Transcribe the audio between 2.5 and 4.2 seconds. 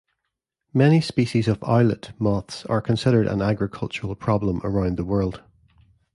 are considered an agricultural